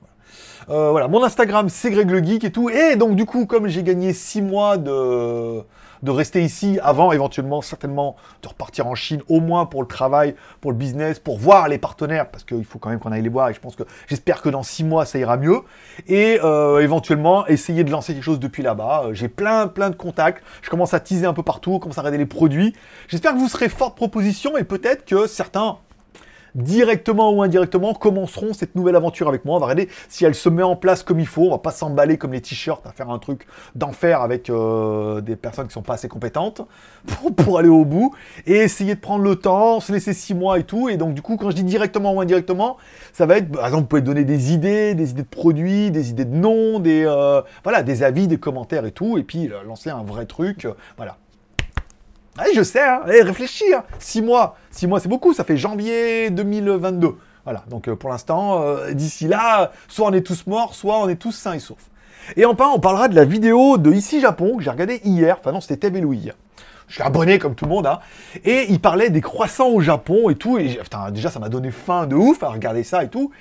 [0.69, 2.69] Euh, voilà, mon Instagram, c'est Greg le Geek et tout.
[2.69, 5.61] Et donc, du coup, comme j'ai gagné 6 mois de,
[6.03, 10.35] de rester ici avant, éventuellement, certainement, de repartir en Chine, au moins pour le travail,
[10.61, 13.29] pour le business, pour voir les partenaires, parce qu'il faut quand même qu'on aille les
[13.29, 13.49] voir.
[13.49, 15.61] Et je pense que j'espère que dans 6 mois, ça ira mieux.
[16.07, 19.05] Et euh, éventuellement, essayer de lancer quelque chose depuis là-bas.
[19.05, 20.43] Euh, j'ai plein, plein de contacts.
[20.61, 22.73] Je commence à teaser un peu partout, commence à regarder les produits.
[23.07, 25.77] J'espère que vous serez forte proposition et peut-être que certains
[26.55, 29.57] directement ou indirectement, commenceront cette nouvelle aventure avec moi.
[29.57, 31.43] On va regarder si elle se met en place comme il faut.
[31.43, 35.35] On va pas s'emballer comme les t-shirts à faire un truc d'enfer avec euh, des
[35.35, 36.61] personnes qui sont pas assez compétentes
[37.37, 38.15] pour, aller au bout
[38.47, 40.89] et essayer de prendre le temps, se laisser six mois et tout.
[40.89, 42.77] Et donc, du coup, quand je dis directement ou indirectement,
[43.13, 46.09] ça va être, par exemple, vous pouvez donner des idées, des idées de produits, des
[46.09, 49.17] idées de noms, des, euh, voilà, des avis, des commentaires et tout.
[49.17, 50.67] Et puis, euh, lancer un vrai truc.
[50.97, 51.17] voilà.
[52.37, 53.01] Allez, je sais, hein.
[53.05, 53.73] Allez, réfléchis.
[53.73, 53.83] Hein.
[53.99, 54.57] Six mois.
[54.69, 55.33] Six mois, c'est beaucoup.
[55.33, 57.15] Ça fait janvier 2022.
[57.45, 57.63] Voilà.
[57.69, 61.15] Donc, euh, pour l'instant, euh, d'ici là, soit on est tous morts, soit on est
[61.15, 61.89] tous sains et saufs.
[62.35, 65.37] Et enfin, on parlera de la vidéo de Ici Japon que j'ai regardé hier.
[65.39, 66.03] Enfin, non, c'était TV.
[66.87, 67.99] Je suis abonné comme tout le monde, hein.
[68.43, 70.57] Et il parlait des croissants au Japon et tout.
[70.57, 73.31] Et putain, déjà, ça m'a donné faim de ouf à regarder ça et tout.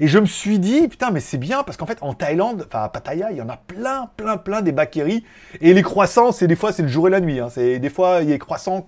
[0.00, 2.84] Et je me suis dit, putain, mais c'est bien, parce qu'en fait, en Thaïlande, enfin
[2.84, 5.24] à Pattaya, il y en a plein, plein, plein des bakeries.
[5.60, 7.40] Et les croissants, c'est des fois, c'est le jour et la nuit.
[7.40, 7.48] Hein.
[7.50, 8.84] C'est des fois, il y a des croissants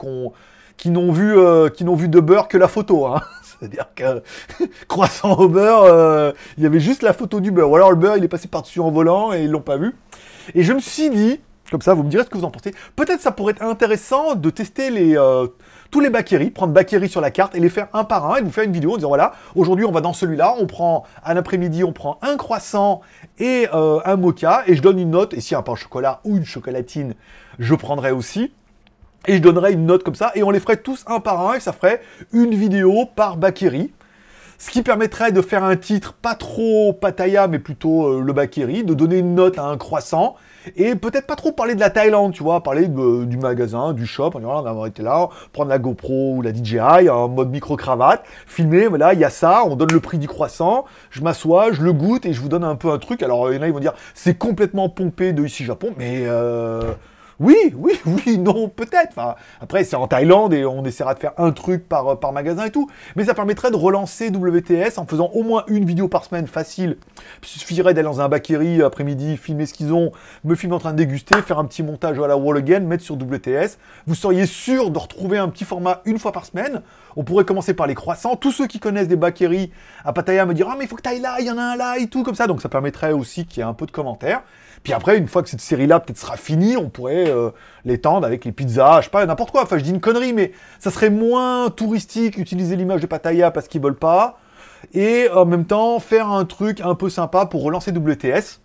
[0.76, 3.06] qui n'ont vu, euh, vu de beurre que la photo.
[3.06, 3.20] Hein.
[3.42, 4.22] C'est-à-dire que
[4.88, 7.70] croissant au beurre, euh, il y avait juste la photo du beurre.
[7.70, 9.94] Ou alors le beurre, il est passé par-dessus en volant et ils l'ont pas vu.
[10.54, 12.72] Et je me suis dit, comme ça, vous me direz ce que vous en pensez.
[12.94, 15.48] Peut-être ça pourrait être intéressant de tester euh,
[15.90, 18.42] tous les Bakeri, prendre Bakeri sur la carte et les faire un par un et
[18.42, 21.36] vous faire une vidéo en disant voilà, aujourd'hui on va dans celui-là, on prend un
[21.36, 23.00] après-midi, on prend un croissant
[23.38, 25.34] et euh, un mocha et je donne une note.
[25.34, 27.14] Et si un pain au chocolat ou une chocolatine,
[27.58, 28.52] je prendrai aussi.
[29.28, 31.54] Et je donnerai une note comme ça et on les ferait tous un par un
[31.54, 32.00] et ça ferait
[32.32, 33.92] une vidéo par Bakeri.
[34.58, 38.84] Ce qui permettrait de faire un titre pas trop pataya mais plutôt euh, le Bakeri,
[38.84, 40.36] de donner une note à un croissant
[40.74, 44.32] et peut-être pas trop parler de la Thaïlande, tu vois, parler du magasin, du shop,
[44.34, 49.14] on va été là, prendre la GoPro ou la DJI en mode micro-cravate, filmer, voilà,
[49.14, 52.26] il y a ça, on donne le prix du croissant, je m'assois, je le goûte
[52.26, 53.22] et je vous donne un peu un truc.
[53.22, 56.24] Alors il y en a, ils vont dire, c'est complètement pompé de ici Japon, mais...
[56.26, 56.92] Euh,
[57.38, 59.10] oui, oui, oui, non, peut-être.
[59.10, 62.64] Enfin, après, c'est en Thaïlande et on essaiera de faire un truc par, par magasin
[62.64, 62.88] et tout.
[63.14, 66.96] Mais ça permettrait de relancer WTS en faisant au moins une vidéo par semaine facile.
[67.42, 70.12] Il suffirait d'aller dans un bakeri après-midi, filmer ce qu'ils ont,
[70.44, 73.04] me filmer en train de déguster, faire un petit montage à la wall again, mettre
[73.04, 73.78] sur WTS.
[74.06, 76.82] Vous seriez sûr de retrouver un petit format une fois par semaine?
[77.16, 78.36] On pourrait commencer par les croissants.
[78.36, 79.70] Tous ceux qui connaissent des bakeries
[80.04, 81.58] à Pattaya me diront Ah, mais il faut que tu ailles là, il y en
[81.58, 82.46] a un là et tout, comme ça.
[82.46, 84.42] Donc ça permettrait aussi qu'il y ait un peu de commentaires.
[84.86, 87.50] Puis après, une fois que cette série-là peut-être sera finie, on pourrait euh,
[87.84, 89.64] l'étendre avec les pizzas, je sais pas, n'importe quoi.
[89.64, 93.66] Enfin, je dis une connerie, mais ça serait moins touristique utiliser l'image de Pattaya parce
[93.66, 94.38] qu'ils veulent pas.
[94.94, 98.60] Et en même temps, faire un truc un peu sympa pour relancer WTS.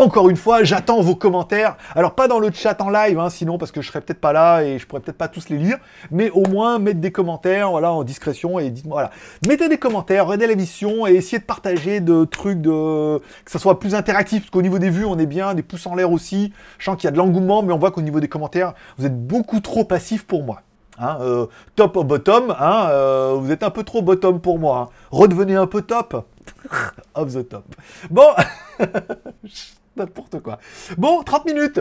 [0.00, 1.76] Encore une fois, j'attends vos commentaires.
[1.94, 4.32] Alors pas dans le chat en live, hein, sinon parce que je serais peut-être pas
[4.32, 5.76] là et je pourrais peut-être pas tous les lire,
[6.10, 9.10] mais au moins mettre des commentaires, voilà, en discrétion et dites-moi, voilà,
[9.46, 13.78] mettez des commentaires, regardez l'émission et essayez de partager de trucs de que ça soit
[13.78, 16.54] plus interactif, parce qu'au niveau des vues, on est bien, des pouces en l'air aussi.
[16.78, 19.04] Je sens qu'il y a de l'engouement, mais on voit qu'au niveau des commentaires, vous
[19.04, 20.62] êtes beaucoup trop passif pour moi.
[20.98, 24.92] Hein, euh, top au bottom, hein, euh, vous êtes un peu trop bottom pour moi.
[25.10, 26.26] Redevenez un peu top.
[27.14, 27.64] of the top.
[28.10, 28.28] Bon,
[29.96, 30.58] N'importe quoi.
[30.96, 31.80] Bon, 30 minutes.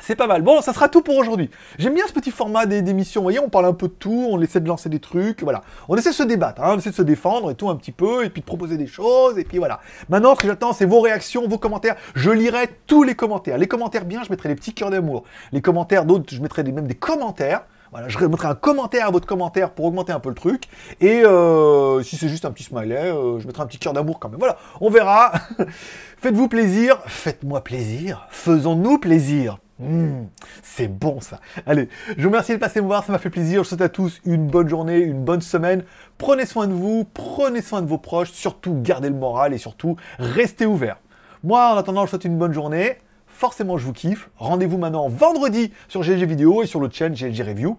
[0.00, 0.42] C'est pas mal.
[0.42, 1.50] Bon, ça sera tout pour aujourd'hui.
[1.76, 3.20] J'aime bien ce petit format d'émission.
[3.20, 5.62] Vous voyez, on parle un peu de tout, on essaie de lancer des trucs, voilà.
[5.88, 7.90] On essaie de se débattre, hein, on essaie de se défendre et tout un petit
[7.90, 9.80] peu, et puis de proposer des choses, et puis voilà.
[10.08, 11.96] Maintenant, ce que j'attends, c'est vos réactions, vos commentaires.
[12.14, 13.58] Je lirai tous les commentaires.
[13.58, 15.24] Les commentaires bien, je mettrai des petits cœurs d'amour.
[15.50, 17.62] Les commentaires d'autres, je mettrai même des commentaires.
[18.08, 20.64] Je mettrai un commentaire à votre commentaire pour augmenter un peu le truc.
[21.00, 24.18] Et euh, si c'est juste un petit smiley, euh, je mettrai un petit cœur d'amour
[24.18, 24.38] quand même.
[24.38, 25.32] Voilà, on verra.
[26.18, 29.58] Faites-vous plaisir, faites-moi plaisir, faisons-nous plaisir.
[29.78, 30.24] Mmh,
[30.64, 31.38] c'est bon ça.
[31.64, 33.62] Allez, je vous remercie de passer me voir, ça m'a fait plaisir.
[33.62, 35.84] Je souhaite à tous une bonne journée, une bonne semaine.
[36.18, 39.96] Prenez soin de vous, prenez soin de vos proches, surtout gardez le moral et surtout
[40.18, 40.98] restez ouverts.
[41.44, 42.98] Moi, en attendant, je vous souhaite une bonne journée.
[43.38, 44.30] Forcément, je vous kiffe.
[44.36, 47.78] Rendez-vous maintenant vendredi sur GG Vidéo et sur l'autre chaîne GG Review.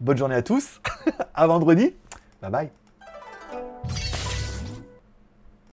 [0.00, 0.80] Bonne journée à tous.
[1.34, 1.92] à vendredi.
[2.40, 2.70] Bye bye.